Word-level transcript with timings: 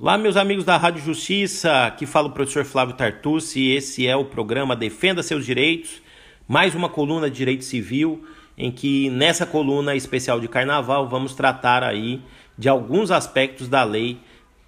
Olá, 0.00 0.16
meus 0.16 0.36
amigos 0.36 0.64
da 0.64 0.76
Rádio 0.76 1.02
Justiça, 1.02 1.86
aqui 1.86 2.06
fala 2.06 2.28
o 2.28 2.30
professor 2.30 2.64
Flávio 2.64 2.94
Tartucci, 2.94 3.70
esse 3.72 4.06
é 4.06 4.14
o 4.14 4.24
programa 4.24 4.76
Defenda 4.76 5.24
Seus 5.24 5.44
Direitos, 5.44 6.00
mais 6.46 6.72
uma 6.72 6.88
coluna 6.88 7.28
de 7.28 7.36
Direito 7.36 7.64
Civil, 7.64 8.24
em 8.56 8.70
que 8.70 9.10
nessa 9.10 9.44
coluna 9.44 9.96
especial 9.96 10.38
de 10.38 10.46
Carnaval 10.46 11.08
vamos 11.08 11.34
tratar 11.34 11.82
aí 11.82 12.22
de 12.56 12.68
alguns 12.68 13.10
aspectos 13.10 13.66
da 13.66 13.82
Lei 13.82 14.18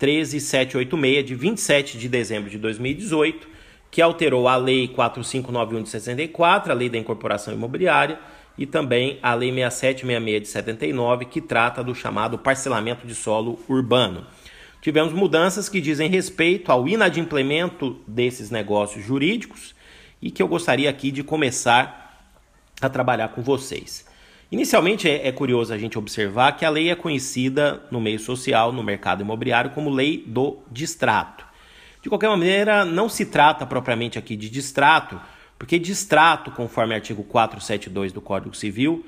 13786, 0.00 1.24
de 1.24 1.34
27 1.36 1.96
de 1.96 2.08
dezembro 2.08 2.50
de 2.50 2.58
2018, 2.58 3.46
que 3.88 4.02
alterou 4.02 4.48
a 4.48 4.56
Lei 4.56 4.88
4591 4.88 5.82
de 5.84 5.88
64, 5.90 6.72
a 6.72 6.74
Lei 6.74 6.88
da 6.88 6.98
Incorporação 6.98 7.54
Imobiliária, 7.54 8.18
e 8.58 8.66
também 8.66 9.20
a 9.22 9.32
Lei 9.32 9.52
6766 9.52 10.42
de 10.42 10.48
79, 10.48 11.24
que 11.26 11.40
trata 11.40 11.84
do 11.84 11.94
chamado 11.94 12.36
parcelamento 12.36 13.06
de 13.06 13.14
solo 13.14 13.60
urbano. 13.68 14.26
Tivemos 14.80 15.12
mudanças 15.12 15.68
que 15.68 15.80
dizem 15.80 16.08
respeito 16.08 16.72
ao 16.72 16.88
inadimplemento 16.88 18.00
desses 18.06 18.50
negócios 18.50 19.04
jurídicos 19.04 19.74
e 20.22 20.30
que 20.30 20.42
eu 20.42 20.48
gostaria 20.48 20.88
aqui 20.88 21.10
de 21.10 21.22
começar 21.22 22.32
a 22.80 22.88
trabalhar 22.88 23.28
com 23.28 23.42
vocês. 23.42 24.06
Inicialmente 24.50 25.08
é, 25.08 25.28
é, 25.28 25.32
curioso 25.32 25.72
a 25.72 25.78
gente 25.78 25.98
observar 25.98 26.56
que 26.56 26.64
a 26.64 26.70
lei 26.70 26.90
é 26.90 26.94
conhecida 26.94 27.82
no 27.90 28.00
meio 28.00 28.18
social, 28.18 28.72
no 28.72 28.82
mercado 28.82 29.20
imobiliário, 29.20 29.70
como 29.72 29.90
lei 29.90 30.24
do 30.26 30.58
distrato. 30.70 31.44
De 32.02 32.08
qualquer 32.08 32.30
maneira, 32.30 32.84
não 32.84 33.08
se 33.08 33.26
trata 33.26 33.66
propriamente 33.66 34.18
aqui 34.18 34.34
de 34.34 34.48
distrato, 34.48 35.20
porque 35.58 35.78
distrato, 35.78 36.50
conforme 36.50 36.94
artigo 36.94 37.22
472 37.22 38.12
do 38.12 38.22
Código 38.22 38.56
Civil, 38.56 39.04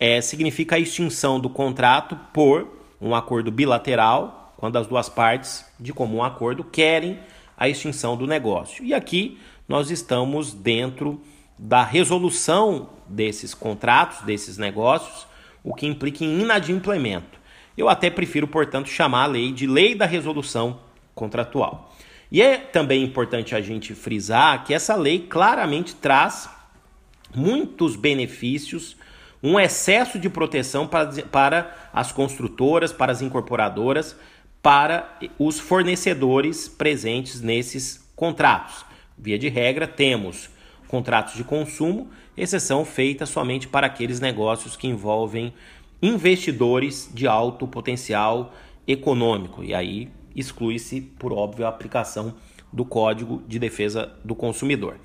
é, 0.00 0.22
significa 0.22 0.76
a 0.76 0.78
extinção 0.78 1.38
do 1.38 1.50
contrato 1.50 2.18
por 2.32 2.66
um 2.98 3.14
acordo 3.14 3.52
bilateral 3.52 4.41
quando 4.62 4.76
as 4.76 4.86
duas 4.86 5.08
partes, 5.08 5.64
de 5.80 5.92
comum 5.92 6.22
acordo, 6.22 6.62
querem 6.62 7.18
a 7.58 7.68
extinção 7.68 8.16
do 8.16 8.28
negócio. 8.28 8.84
E 8.84 8.94
aqui 8.94 9.36
nós 9.66 9.90
estamos 9.90 10.54
dentro 10.54 11.20
da 11.58 11.82
resolução 11.82 12.90
desses 13.08 13.54
contratos, 13.54 14.20
desses 14.20 14.58
negócios, 14.58 15.26
o 15.64 15.74
que 15.74 15.84
implica 15.84 16.22
em 16.22 16.42
inadimplemento. 16.42 17.40
Eu 17.76 17.88
até 17.88 18.08
prefiro, 18.08 18.46
portanto, 18.46 18.88
chamar 18.88 19.24
a 19.24 19.26
lei 19.26 19.50
de 19.50 19.66
lei 19.66 19.96
da 19.96 20.06
resolução 20.06 20.78
contratual. 21.12 21.92
E 22.30 22.40
é 22.40 22.56
também 22.56 23.02
importante 23.02 23.56
a 23.56 23.60
gente 23.60 23.96
frisar 23.96 24.62
que 24.62 24.72
essa 24.72 24.94
lei 24.94 25.26
claramente 25.28 25.92
traz 25.96 26.48
muitos 27.34 27.96
benefícios, 27.96 28.96
um 29.42 29.58
excesso 29.58 30.20
de 30.20 30.30
proteção 30.30 30.86
para, 30.86 31.10
para 31.24 31.76
as 31.92 32.12
construtoras, 32.12 32.92
para 32.92 33.10
as 33.10 33.20
incorporadoras, 33.20 34.14
para 34.62 35.18
os 35.38 35.58
fornecedores 35.58 36.68
presentes 36.68 37.40
nesses 37.40 38.08
contratos. 38.14 38.84
Via 39.18 39.38
de 39.38 39.48
regra, 39.48 39.86
temos 39.86 40.48
contratos 40.86 41.34
de 41.34 41.42
consumo, 41.42 42.08
exceção 42.36 42.84
feita 42.84 43.26
somente 43.26 43.66
para 43.66 43.86
aqueles 43.86 44.20
negócios 44.20 44.76
que 44.76 44.86
envolvem 44.86 45.52
investidores 46.00 47.10
de 47.12 47.26
alto 47.26 47.66
potencial 47.66 48.54
econômico. 48.86 49.64
E 49.64 49.74
aí 49.74 50.08
exclui-se, 50.34 51.00
por 51.00 51.32
óbvio, 51.32 51.66
a 51.66 51.68
aplicação 51.68 52.34
do 52.72 52.84
Código 52.84 53.42
de 53.46 53.58
Defesa 53.58 54.12
do 54.24 54.34
Consumidor. 54.34 54.96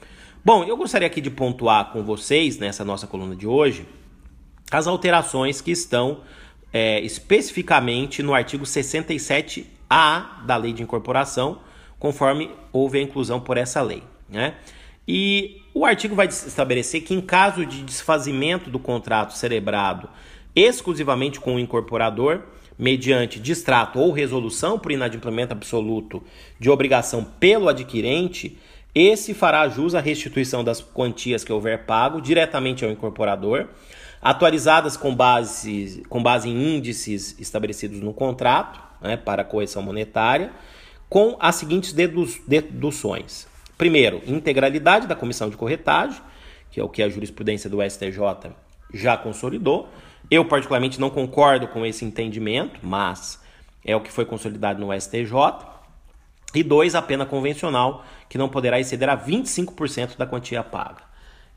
Bom, 0.44 0.64
eu 0.64 0.77
gostaria 0.77 1.08
aqui 1.08 1.19
de 1.19 1.30
pontuar 1.30 1.92
com 1.92 2.03
vocês, 2.03 2.58
nessa 2.58 2.86
nossa 2.86 3.05
coluna 3.05 3.36
de 3.36 3.45
hoje, 3.45 3.86
as 4.71 4.88
alterações 4.88 5.61
que 5.61 5.71
estão 5.71 6.21
é, 6.72 7.00
especificamente 7.02 8.22
no 8.22 8.34
artigo 8.34 8.66
67A 8.66 10.46
da 10.46 10.58
Lei 10.58 10.73
de 10.73 10.84
Incorporação, 10.84 11.60
conforme 12.00 12.52
houve 12.72 13.00
a 13.00 13.02
inclusão 13.02 13.40
por 13.40 13.58
essa 13.58 13.82
lei. 13.82 14.04
Né? 14.30 14.55
E 15.08 15.61
o 15.73 15.86
artigo 15.86 16.16
vai 16.16 16.27
estabelecer 16.27 17.02
que, 17.02 17.14
em 17.14 17.22
caso 17.22 17.66
de 17.66 17.82
desfazimento 17.83 18.70
do 18.70 18.80
contrato 18.80 19.33
celebrado 19.33 20.10
exclusivamente 20.56 21.39
com 21.39 21.56
o 21.56 21.60
incorporador, 21.60 22.42
mediante 22.77 23.39
distrato 23.39 24.00
ou 24.00 24.11
resolução 24.11 24.77
por 24.77 24.92
inadimplemento 24.92 25.54
absoluto 25.54 26.23
de 26.60 26.70
obrigação 26.70 27.23
pelo 27.23 27.70
adquirente, 27.70 28.58
esse 28.94 29.33
fará 29.36 29.67
jus 29.70 29.94
à 29.94 30.00
restituição 30.00 30.64
das 30.64 30.82
quantias 30.82 31.44
que 31.44 31.54
houver 31.54 31.86
pago 31.86 32.20
diretamente 32.20 32.83
ao 32.83 32.92
incorporador, 32.92 33.67
atualizadas 34.22 34.98
com 34.98 35.16
base, 35.16 36.04
com 36.10 36.22
base 36.22 36.50
em 36.50 36.76
índices 36.76 37.36
estabelecidos 37.39 38.02
no 38.02 38.14
contrato 38.14 38.82
né, 39.02 39.17
para 39.17 39.44
correção 39.44 39.82
monetária, 39.82 40.52
com 41.10 41.38
as 41.39 41.55
seguintes 41.55 41.94
deduções. 41.94 43.48
Primeiro, 43.77 44.22
integralidade 44.26 45.08
da 45.08 45.16
comissão 45.16 45.50
de 45.50 45.56
corretagem, 45.56 46.22
que 46.72 46.80
é 46.80 46.83
o 46.83 46.89
que 46.89 47.02
a 47.02 47.10
jurisprudência 47.10 47.70
do 47.70 47.82
STJ 47.82 48.52
já 48.94 49.16
consolidou. 49.16 49.88
Eu, 50.30 50.44
particularmente, 50.45 51.00
não 51.00 51.10
concordo 51.10 51.67
com 51.67 51.86
esse 51.86 52.04
entendimento, 52.04 52.80
mas 52.83 53.42
é 53.86 53.95
o 53.95 54.02
que 54.02 54.11
foi 54.11 54.26
consolidado 54.26 54.80
no 54.80 54.92
STJ. 55.00 55.32
E 56.54 56.64
dois, 56.64 56.95
a 56.95 57.02
pena 57.02 57.26
convencional, 57.26 58.04
que 58.27 58.38
não 58.38 58.50
poderá 58.50 58.80
exceder 58.80 59.10
a 59.10 59.17
25% 59.17 60.17
da 60.17 60.26
quantia 60.26 60.64
paga. 60.64 61.04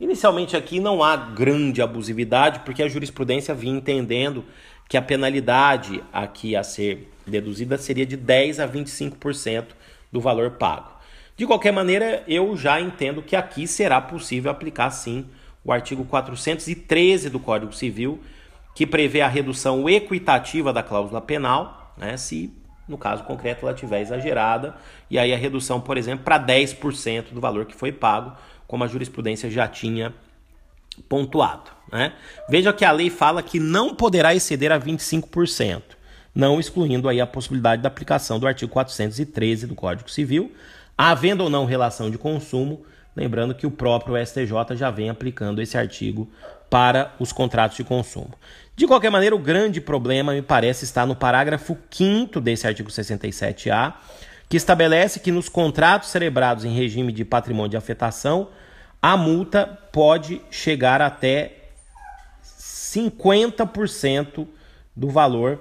Inicialmente 0.01 0.57
aqui 0.57 0.81
não 0.81 1.05
há 1.05 1.15
grande 1.15 1.83
abusividade, 1.83 2.61
porque 2.61 2.83
a 2.83 2.89
jurisprudência 2.89 3.55
vinha 3.55 3.77
entendendo 3.77 4.45
que 4.89 4.97
a 4.97 5.03
penalidade 5.03 6.03
aqui 6.11 6.57
a 6.57 6.63
ser 6.65 7.13
deduzida 7.27 7.77
seria 7.77 8.07
de 8.07 8.17
10 8.17 8.61
a 8.61 8.67
25% 8.67 9.67
do 10.11 10.21
valor 10.21 10.53
pago. 10.53 10.91
De 11.37 11.47
qualquer 11.47 11.73
maneira, 11.73 12.25
eu 12.27 12.57
já 12.57 12.81
entendo 12.81 13.23
que 13.23 13.37
aqui 13.37 13.67
será 13.67 14.01
possível 14.01 14.51
aplicar 14.51 14.91
sim 14.91 15.27
o 15.63 15.71
artigo 15.71 16.05
413 16.05 17.29
do 17.29 17.39
Código 17.39 17.73
Civil, 17.73 18.21
que 18.75 18.87
prevê 18.87 19.21
a 19.21 19.29
redução 19.29 19.89
equitativa 19.89 20.73
da 20.73 20.83
cláusula 20.83 21.21
penal, 21.21 21.95
né, 21.97 22.17
se 22.17 22.53
no 22.89 22.99
caso 22.99 23.23
concreto 23.25 23.65
ela 23.65 23.75
estiver 23.75 24.01
exagerada, 24.01 24.75
e 25.09 25.19
aí 25.19 25.33
a 25.33 25.37
redução, 25.37 25.81
por 25.81 25.97
exemplo, 25.97 26.25
para 26.25 26.39
10% 26.39 27.33
do 27.33 27.41
valor 27.41 27.67
que 27.67 27.75
foi 27.75 27.93
pago, 27.93 28.37
como 28.71 28.85
a 28.85 28.87
jurisprudência 28.87 29.51
já 29.51 29.67
tinha 29.67 30.15
pontuado. 31.09 31.73
Né? 31.91 32.13
Veja 32.49 32.73
que 32.73 32.85
a 32.85 32.93
lei 32.93 33.11
fala 33.11 33.43
que 33.43 33.59
não 33.59 33.97
poderá 33.97 34.33
exceder 34.33 34.71
a 34.71 34.79
25%, 34.79 35.83
não 36.33 36.61
excluindo 36.61 37.09
aí 37.09 37.21
a 37.21 37.27
possibilidade 37.27 37.83
da 37.83 37.89
aplicação 37.89 38.39
do 38.39 38.47
artigo 38.47 38.71
413 38.71 39.67
do 39.67 39.75
Código 39.75 40.09
Civil, 40.09 40.53
havendo 40.97 41.43
ou 41.43 41.51
não 41.51 41.65
relação 41.65 42.13
de 42.13 42.17
consumo, 42.17 42.85
lembrando 43.17 43.57
que 43.57 43.67
o 43.67 43.73
próprio 43.73 44.25
STJ 44.25 44.77
já 44.77 44.89
vem 44.89 45.11
aplicando 45.11 45.61
esse 45.61 45.77
artigo 45.77 46.31
para 46.71 47.13
os 47.19 47.33
contratos 47.33 47.77
de 47.77 47.83
consumo. 47.83 48.31
De 48.77 48.87
qualquer 48.87 49.11
maneira, 49.11 49.35
o 49.35 49.41
grande 49.41 49.81
problema 49.81 50.33
me 50.33 50.43
parece 50.43 50.85
estar 50.85 51.05
no 51.05 51.17
parágrafo 51.17 51.77
5 51.91 52.41
desse 52.41 52.69
artigo 52.69 52.89
67A, 52.89 53.95
que 54.49 54.57
estabelece 54.57 55.19
que 55.19 55.33
nos 55.33 55.49
contratos 55.49 56.11
celebrados 56.11 56.65
em 56.65 56.73
regime 56.73 57.13
de 57.13 57.25
patrimônio 57.25 57.71
de 57.71 57.77
afetação, 57.77 58.49
a 59.03 59.17
multa 59.17 59.67
pode 59.93 60.43
chegar 60.51 61.01
até 61.01 61.57
50% 62.43 64.47
do 64.95 65.09
valor 65.09 65.59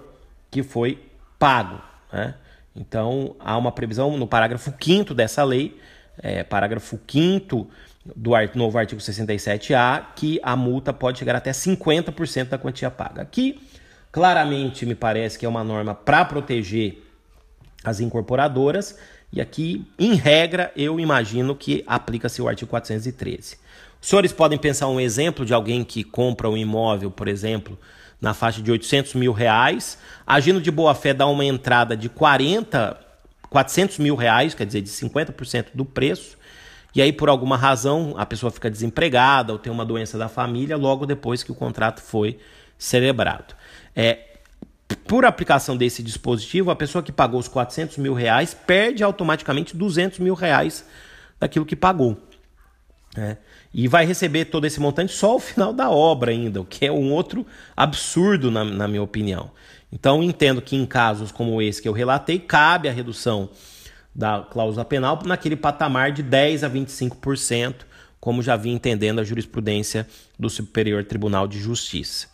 que 0.51 0.63
foi 0.63 1.01
pago. 1.37 1.81
Né? 2.11 2.35
Então, 2.75 3.35
há 3.39 3.57
uma 3.57 3.71
previsão 3.71 4.17
no 4.17 4.27
parágrafo 4.27 4.73
5 4.79 5.13
dessa 5.13 5.43
lei, 5.43 5.79
é, 6.21 6.43
parágrafo 6.43 6.99
5 7.07 7.69
do 8.15 8.31
novo 8.55 8.77
artigo 8.77 8.99
67A, 8.99 10.07
que 10.15 10.39
a 10.41 10.55
multa 10.55 10.91
pode 10.91 11.19
chegar 11.19 11.35
até 11.35 11.51
50% 11.51 12.49
da 12.49 12.57
quantia 12.57 12.89
paga. 12.89 13.21
Aqui, 13.21 13.61
claramente, 14.11 14.85
me 14.85 14.95
parece 14.95 15.37
que 15.37 15.45
é 15.45 15.49
uma 15.49 15.63
norma 15.63 15.93
para 15.93 16.25
proteger 16.25 17.05
as 17.83 17.99
incorporadoras, 17.99 18.97
e 19.31 19.39
aqui, 19.39 19.85
em 19.97 20.15
regra, 20.15 20.71
eu 20.75 20.99
imagino 20.99 21.55
que 21.55 21.83
aplica-se 21.85 22.41
o 22.41 22.47
artigo 22.47 22.69
413. 22.69 23.57
Os 24.01 24.07
senhores 24.07 24.31
podem 24.31 24.57
pensar 24.57 24.87
um 24.87 24.99
exemplo 24.99 25.45
de 25.45 25.53
alguém 25.53 25.83
que 25.83 26.03
compra 26.03 26.49
um 26.49 26.57
imóvel, 26.57 27.11
por 27.11 27.27
exemplo, 27.27 27.77
na 28.19 28.33
faixa 28.33 28.61
de 28.61 28.71
800 28.71 29.13
mil 29.13 29.31
reais, 29.31 29.97
agindo 30.25 30.59
de 30.59 30.71
boa 30.71 30.95
fé, 30.95 31.13
dá 31.13 31.27
uma 31.27 31.45
entrada 31.45 31.95
de 31.95 32.09
40, 32.09 32.97
400 33.49 33.99
mil 33.99 34.15
reais, 34.15 34.53
quer 34.53 34.65
dizer, 34.65 34.81
de 34.81 34.89
50% 34.89 35.67
do 35.73 35.85
preço, 35.85 36.37
e 36.93 37.01
aí, 37.01 37.13
por 37.13 37.29
alguma 37.29 37.55
razão, 37.55 38.15
a 38.17 38.25
pessoa 38.25 38.51
fica 38.51 38.69
desempregada 38.69 39.53
ou 39.53 39.59
tem 39.59 39.71
uma 39.71 39.85
doença 39.85 40.17
da 40.17 40.27
família 40.27 40.75
logo 40.75 41.05
depois 41.05 41.43
que 41.43 41.51
o 41.51 41.55
contrato 41.55 42.01
foi 42.01 42.39
celebrado. 42.79 43.53
É, 43.95 44.28
por 44.95 45.25
aplicação 45.25 45.75
desse 45.75 46.03
dispositivo, 46.03 46.71
a 46.71 46.75
pessoa 46.75 47.03
que 47.03 47.11
pagou 47.11 47.39
os 47.39 47.47
400 47.47 47.97
mil 47.97 48.13
reais 48.13 48.53
perde 48.53 49.03
automaticamente 49.03 49.75
200 49.75 50.19
mil 50.19 50.33
reais 50.33 50.85
daquilo 51.39 51.65
que 51.65 51.75
pagou. 51.75 52.17
É, 53.17 53.37
e 53.73 53.87
vai 53.87 54.05
receber 54.05 54.45
todo 54.45 54.65
esse 54.65 54.79
montante 54.79 55.11
só 55.11 55.31
ao 55.31 55.39
final 55.39 55.73
da 55.73 55.89
obra 55.89 56.31
ainda, 56.31 56.61
o 56.61 56.65
que 56.65 56.85
é 56.85 56.91
um 56.91 57.11
outro 57.11 57.45
absurdo, 57.75 58.51
na, 58.51 58.63
na 58.63 58.87
minha 58.87 59.01
opinião. 59.01 59.51
Então, 59.91 60.23
entendo 60.23 60.61
que 60.61 60.75
em 60.75 60.85
casos 60.85 61.31
como 61.31 61.61
esse 61.61 61.81
que 61.81 61.87
eu 61.87 61.93
relatei, 61.93 62.37
cabe 62.37 62.87
a 62.87 62.91
redução 62.91 63.49
da 64.13 64.45
cláusula 64.49 64.85
penal 64.85 65.19
naquele 65.25 65.55
patamar 65.55 66.11
de 66.11 66.21
10 66.21 66.63
a 66.63 66.69
25%, 66.69 67.75
como 68.19 68.43
já 68.43 68.55
vi 68.55 68.69
entendendo 68.69 69.19
a 69.19 69.23
jurisprudência 69.23 70.07
do 70.37 70.49
Superior 70.49 71.03
Tribunal 71.03 71.47
de 71.47 71.59
Justiça. 71.59 72.27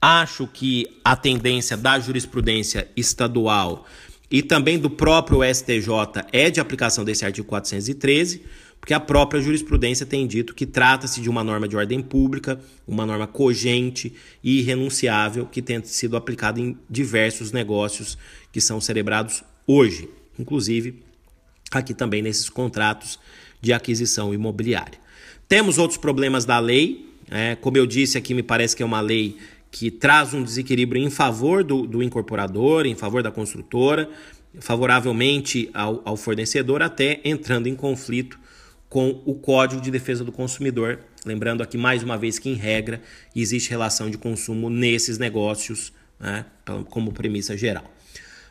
Acho 0.00 0.46
que 0.46 0.86
a 1.04 1.16
tendência 1.16 1.76
da 1.76 1.98
jurisprudência 1.98 2.88
estadual 2.96 3.84
e 4.30 4.42
também 4.42 4.78
do 4.78 4.88
próprio 4.88 5.42
STJ 5.42 5.88
é 6.32 6.50
de 6.50 6.60
aplicação 6.60 7.04
desse 7.04 7.24
artigo 7.24 7.48
413, 7.48 8.42
porque 8.80 8.94
a 8.94 9.00
própria 9.00 9.40
jurisprudência 9.40 10.06
tem 10.06 10.26
dito 10.26 10.54
que 10.54 10.66
trata-se 10.66 11.20
de 11.20 11.28
uma 11.28 11.42
norma 11.42 11.66
de 11.66 11.76
ordem 11.76 12.00
pública, 12.00 12.60
uma 12.86 13.04
norma 13.04 13.26
cogente 13.26 14.12
e 14.42 14.60
irrenunciável 14.60 15.46
que 15.46 15.60
tem 15.60 15.82
sido 15.82 16.16
aplicada 16.16 16.60
em 16.60 16.78
diversos 16.88 17.50
negócios 17.50 18.16
que 18.52 18.60
são 18.60 18.80
celebrados 18.80 19.42
hoje, 19.66 20.08
inclusive 20.38 21.02
aqui 21.70 21.92
também 21.92 22.22
nesses 22.22 22.48
contratos 22.48 23.18
de 23.60 23.72
aquisição 23.72 24.32
imobiliária. 24.32 24.98
Temos 25.48 25.78
outros 25.78 25.98
problemas 25.98 26.44
da 26.44 26.58
lei, 26.58 27.06
é, 27.30 27.56
como 27.56 27.76
eu 27.76 27.86
disse 27.86 28.16
aqui, 28.16 28.32
me 28.32 28.42
parece 28.42 28.76
que 28.76 28.82
é 28.82 28.86
uma 28.86 29.00
lei 29.00 29.36
que 29.70 29.90
traz 29.90 30.32
um 30.34 30.42
desequilíbrio 30.42 31.02
em 31.02 31.10
favor 31.10 31.62
do, 31.62 31.86
do 31.86 32.02
incorporador, 32.02 32.86
em 32.86 32.94
favor 32.94 33.22
da 33.22 33.30
construtora, 33.30 34.08
favoravelmente 34.60 35.70
ao, 35.74 36.02
ao 36.04 36.16
fornecedor, 36.16 36.82
até 36.82 37.20
entrando 37.24 37.66
em 37.66 37.74
conflito 37.74 38.38
com 38.88 39.22
o 39.26 39.34
Código 39.34 39.80
de 39.80 39.90
Defesa 39.90 40.24
do 40.24 40.32
Consumidor. 40.32 41.00
Lembrando 41.24 41.62
aqui 41.62 41.76
mais 41.76 42.02
uma 42.02 42.16
vez 42.16 42.38
que, 42.38 42.48
em 42.48 42.54
regra, 42.54 43.02
existe 43.36 43.70
relação 43.70 44.10
de 44.10 44.16
consumo 44.16 44.70
nesses 44.70 45.18
negócios, 45.18 45.92
né, 46.18 46.46
como 46.88 47.12
premissa 47.12 47.56
geral. 47.56 47.84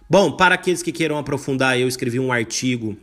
Bom, 0.10 0.32
para 0.32 0.56
aqueles 0.56 0.84
que 0.84 0.92
queiram 0.92 1.18
aprofundar, 1.18 1.80
eu 1.80 1.88
escrevi 1.88 2.20
um 2.20 2.32
artigo 2.32 2.96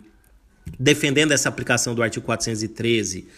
defendendo 0.78 1.32
essa 1.32 1.49
aplicação 1.49 1.94
do 1.94 2.02
artigo 2.02 2.25
413 2.25 3.28